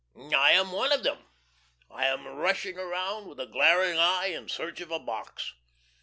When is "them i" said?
1.03-2.07